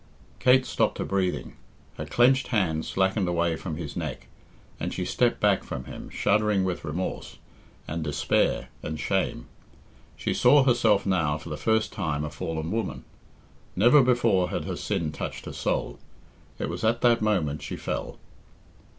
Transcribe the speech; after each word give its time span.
Kate 0.39 0.65
stopped 0.65 0.97
her 0.97 1.05
breathing. 1.05 1.57
Her 1.99 2.07
clenched 2.07 2.47
hands 2.47 2.87
slackened 2.87 3.27
away 3.27 3.55
from 3.55 3.77
his 3.77 3.95
neck, 3.95 4.25
and 4.79 4.91
she 4.91 5.05
stepped 5.05 5.39
back 5.39 5.63
from 5.63 5.83
him, 5.83 6.09
shuddering 6.09 6.63
with 6.63 6.83
remorse, 6.83 7.37
and 7.87 8.03
despair, 8.03 8.69
and 8.81 8.99
shame. 8.99 9.45
She 10.17 10.33
saw 10.33 10.63
herself 10.63 11.05
now 11.05 11.37
for 11.37 11.49
the 11.49 11.55
first 11.55 11.93
time 11.93 12.23
a 12.25 12.31
fallen 12.31 12.71
woman. 12.71 13.03
Never 13.75 14.01
before 14.01 14.49
had 14.49 14.65
her 14.65 14.75
sin 14.75 15.11
touched 15.11 15.45
her 15.45 15.53
soul. 15.53 15.99
It 16.57 16.67
was 16.67 16.83
at 16.83 17.01
that 17.01 17.21
moment 17.21 17.61
she 17.61 17.75
fell. 17.75 18.17